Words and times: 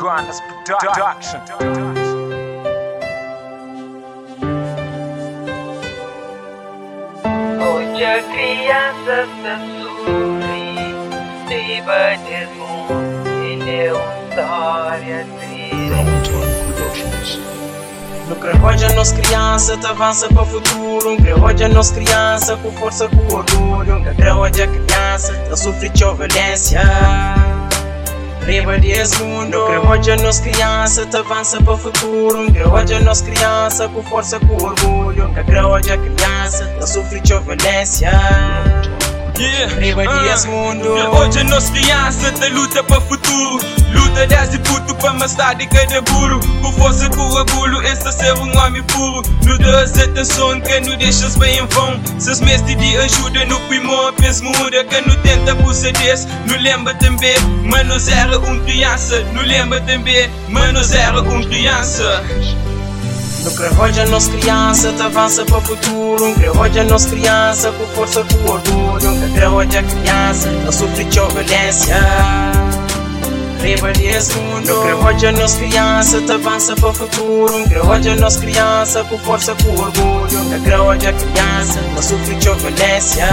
Grinders 0.00 0.40
Production. 0.64 1.40
Hoje 7.60 8.04
a 8.04 8.22
criança 8.22 9.28
está 9.28 9.58
sorri, 9.76 10.72
de 11.48 11.82
batismo, 11.82 12.88
ele 13.44 13.70
é 13.76 13.92
uma 13.92 14.00
história 14.30 15.26
triste. 15.38 15.60
No 18.26 18.36
creolha 18.36 18.94
nós 18.94 19.12
criança 19.12 19.76
te 19.76 19.86
avança 19.86 20.28
para 20.28 20.42
o 20.42 20.46
futuro 20.46 21.10
Um 21.10 21.16
creolha 21.16 21.68
nós 21.68 21.90
criança 21.90 22.56
com 22.58 22.70
força, 22.72 23.08
com 23.08 23.34
orgulho 23.34 23.96
Um 23.96 24.14
creolha 24.14 24.66
criança 24.66 25.36
te 25.36 25.56
sofre 25.58 25.90
de 25.90 26.04
violência 26.04 26.80
Riba 28.46 28.78
desse 28.78 29.22
mundo. 29.22 29.58
No 29.58 29.66
creolha 29.66 30.16
nós 30.16 30.40
criança 30.40 31.06
te 31.06 31.16
avança 31.16 31.62
para 31.62 31.74
o 31.74 31.76
futuro 31.76 32.52
creolha 32.52 33.00
nós 33.00 33.20
criança 33.20 33.88
com 33.88 34.02
força, 34.02 34.38
com 34.40 34.54
orgulho 34.54 35.28
Um 35.28 35.44
creolha 35.44 35.98
criança 35.98 36.66
te 36.78 36.86
sofre 36.88 37.20
de 37.20 37.38
violência 37.38 38.10
Yeah. 39.40 39.72
Ah. 40.06 40.46
mundo. 40.48 40.90
Hoje 40.90 41.38
a 41.40 41.44
nossa 41.44 41.72
criança 41.72 42.30
da 42.32 42.48
luta 42.48 42.84
para 42.84 42.98
o 42.98 43.00
futuro. 43.00 43.64
Luta 43.90 44.26
desde 44.26 44.58
puto 44.58 44.94
para 44.96 45.10
amassar 45.10 45.56
de 45.56 45.66
cada 45.66 46.02
burro 46.02 46.40
Com 46.60 46.72
força, 46.72 47.08
com 47.08 47.22
orgulho, 47.22 47.82
esse 47.82 48.06
é 48.06 48.12
ser 48.12 48.34
um 48.34 48.58
homem 48.58 48.82
puro. 48.82 49.22
No 49.46 49.58
das 49.58 49.98
atenção 49.98 50.60
que 50.60 50.80
não 50.80 50.94
deixas 50.98 51.36
bem 51.36 51.58
em 51.58 51.66
vão. 51.68 51.98
Se 52.18 52.32
as 52.32 52.40
mestres 52.42 52.76
de 52.76 52.98
ajuda 52.98 53.46
no 53.46 53.58
primor 53.60 54.12
Pensa 54.12 54.44
muda. 54.44 54.84
Que 54.84 55.00
não 55.00 55.16
tenta 55.22 55.56
proceder 55.56 56.18
Não 56.46 56.58
lembra 56.58 56.94
também, 56.96 57.36
mas 57.64 57.86
nós 57.86 58.08
era 58.08 58.38
um 58.38 58.60
criança 58.64 59.24
Não 59.32 59.42
lembra 59.42 59.80
também, 59.80 60.30
mas 60.50 60.70
nós 60.74 60.92
era 60.92 61.22
um 61.22 61.42
criança 61.44 62.22
No 63.42 63.50
creolha 63.52 64.04
nós 64.06 64.28
criança 64.28 64.92
te 64.92 65.02
avança 65.02 65.46
para 65.46 65.56
o 65.56 65.60
futuro 65.62 66.26
Um 66.26 66.34
creolha 66.34 66.84
nós 66.84 67.06
criança 67.06 67.72
com 67.72 67.86
força, 67.86 68.22
com 68.22 68.50
orgulho 68.50 69.10
Um 69.12 69.32
creolha 69.32 69.82
criança 69.82 70.50
te 70.50 70.74
sofre 70.74 71.04
de 71.04 71.18
violência 71.18 71.96
Riba 73.62 73.92
desse 73.92 74.36
mundo 74.36 74.68
No 74.68 74.82
creolha 74.82 75.32
nós 75.32 75.54
criança 75.54 76.20
te 76.20 76.32
avança 76.32 76.76
para 76.76 76.88
o 76.88 76.94
futuro 76.94 77.56
Um 77.56 77.66
creolha 77.66 78.16
nós 78.16 78.36
criança 78.36 79.04
com 79.04 79.18
força, 79.18 79.54
com 79.54 79.70
orgulho 79.70 80.38
Um 80.38 80.62
creolha 80.62 81.12
criança 81.12 81.80
te 81.96 82.04
sofre 82.04 82.34
de 82.34 82.50
violência 82.50 83.28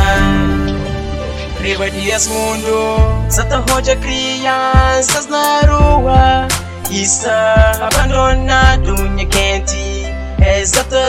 Riba 1.59 1.89
desse 1.89 2.30
mundo 2.30 3.25
Santa 3.30 3.61
roja 3.69 3.94
crianças 3.97 5.28
na 5.28 5.61
rua 5.61 6.47
Está 6.89 7.72
abandonado 7.81 8.95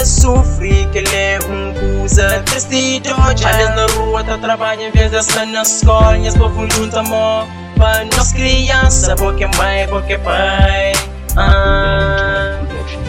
Sofre 0.04 0.86
que 0.92 0.98
ele 0.98 1.14
é 1.14 1.38
um 1.48 1.98
coisa 1.98 2.42
triste 2.46 3.00
doja 3.00 3.48
Aliás 3.48 3.76
na 3.76 3.86
rua 3.94 4.24
tá 4.24 4.38
trabalhando 4.38 4.88
em 4.88 4.90
vez 4.90 5.10
de 5.10 5.16
estar 5.18 5.46
na 5.46 5.62
escola. 5.62 6.16
E 6.18 6.26
as 6.26 6.36
povo 6.36 6.68
junto 6.70 6.98
amor 6.98 7.46
Para 7.76 8.04
nós 8.16 8.32
criança. 8.32 9.14
Porque 9.16 9.46
mãe, 9.56 9.86
porque 9.88 10.18
pai. 10.18 10.92
Ah. 11.36 12.58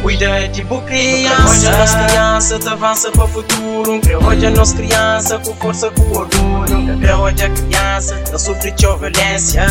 Cuida 0.01 0.47
de 0.47 0.63
boa 0.63 0.81
criança. 0.83 1.71
Nós 1.71 1.95
criança 1.95 2.59
te 2.59 2.69
avança 2.69 3.11
para 3.11 3.23
o 3.23 3.27
futuro 3.27 3.93
Um 3.93 3.99
creolha 3.99 4.49
nós 4.51 4.73
criança 4.73 5.39
com 5.39 5.53
força, 5.55 5.89
com 5.91 6.03
orgulho. 6.11 6.77
Um 6.77 6.99
creolha 6.99 7.49
criança 7.49 8.15
te 8.15 8.41
sofre 8.41 8.71
de 8.71 8.85
violência 8.85 9.65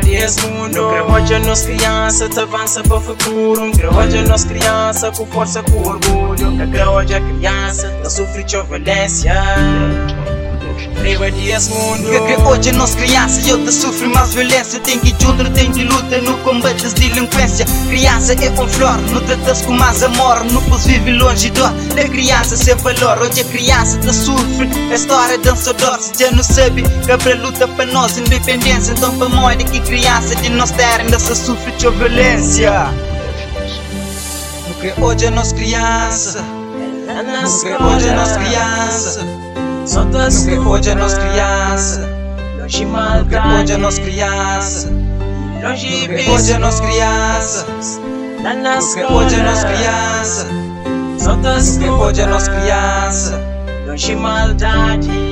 Desse 0.00 0.46
mundo 0.46 0.82
No 0.82 0.90
creolha 0.90 1.38
nós 1.40 1.64
criança 1.64 2.28
te 2.28 2.40
avança 2.40 2.82
para 2.82 2.96
o 2.96 3.00
futuro. 3.00 3.70
Creolha 3.72 4.22
nós 4.22 4.44
criança 4.44 5.12
com 5.12 5.26
força, 5.26 5.62
com 5.62 5.78
orgulho. 5.82 6.48
Um 6.48 6.70
creolha 6.70 7.20
criança 7.20 7.88
te 8.02 8.12
sofre 8.12 8.44
de 8.44 8.60
violência 8.62 9.34
Riba 11.02 11.30
desse 11.30 11.70
mundo. 11.70 12.10
Que 12.10 12.20
que 12.20 12.42
hoje 12.42 12.72
nós 12.72 12.94
criança 12.94 13.40
eu 13.48 13.64
te 13.64 13.72
sofro 13.72 14.10
mais 14.10 14.34
violência. 14.34 14.78
Tem 14.80 14.98
que 14.98 15.10
junto, 15.18 15.48
tem 15.50 15.70
de 15.72 15.84
luta 15.84 16.20
no 16.20 16.36
combate 16.38 16.86
de 16.88 17.08
delinquência 17.08 17.64
Criança 17.88 18.34
é 18.34 18.50
um 18.50 18.68
flor, 18.68 18.98
não 19.10 19.20
tratas 19.22 19.62
com 19.62 19.72
mais 19.72 20.02
amor. 20.02 20.44
Não 20.44 20.62
podes 20.62 20.86
viver 20.86 21.12
longe 21.12 21.50
dó 21.50 21.68
da 21.94 22.04
criança 22.04 22.56
sem 22.56 22.74
valor 22.76 23.18
Hoje 23.18 23.40
a 23.40 23.44
criança 23.44 23.98
te 23.98 24.14
sofre, 24.14 24.68
a 24.90 24.94
história 24.94 25.38
dançador 25.38 25.98
Se 26.00 26.12
já 26.22 26.30
não 26.30 26.42
sabe, 26.42 26.82
cabra 27.06 27.34
luta 27.36 27.66
para 27.66 27.86
nós 27.86 28.18
independência. 28.18 28.92
Então 28.92 29.16
para 29.16 29.28
morrer 29.28 29.56
que 29.56 29.80
criança 29.80 30.36
de 30.36 30.50
nós 30.50 30.72
ainda 30.78 31.18
se 31.18 31.34
sofre 31.34 31.72
de 31.72 31.88
violência. 31.88 32.88
No 34.68 34.74
que 34.74 35.00
hoje 35.00 35.30
nós 35.30 35.52
criança. 35.52 36.42
No 36.42 37.60
que 37.60 37.82
hoje 37.82 38.10
nós 38.14 38.36
criança 38.36 39.26
Só 39.86 40.04
te 40.04 40.16
No 40.16 40.24
que 40.24 40.30
sofre 40.30 40.58
hoje 40.58 40.94
nós 40.94 41.14
criança 41.14 42.00
Longe 42.58 42.58
No 42.58 42.68
que 42.68 42.86
maldade 42.86 43.72
hoje 43.72 43.76
nós 43.76 43.98
criança 43.98 44.88
Longe 45.62 46.08
No 46.08 46.14
que 46.16 46.30
hoje 46.30 46.58
nós 46.58 46.80
criança 46.80 47.66
Lá 48.42 48.54
na 48.54 48.76
No 48.76 48.94
que 48.94 49.04
hoje 49.04 49.36
nós 49.42 49.58
escola 49.58 49.74
criança 49.74 50.46
Só 51.18 51.36
te 51.36 51.48
No 51.48 51.78
que 51.78 51.88
hoje 51.88 52.26
nós 52.26 52.44
sofre 52.44 52.60
criança 52.60 53.40
Longe 53.86 54.16
maldade 54.16 55.29